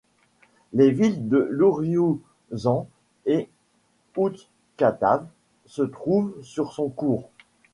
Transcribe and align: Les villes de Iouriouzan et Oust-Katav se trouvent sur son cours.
Les 0.73 0.89
villes 0.89 1.29
de 1.29 1.51
Iouriouzan 1.59 2.87
et 3.27 3.47
Oust-Katav 4.17 5.27
se 5.67 5.83
trouvent 5.83 6.41
sur 6.41 6.73
son 6.73 6.89
cours. 6.89 7.29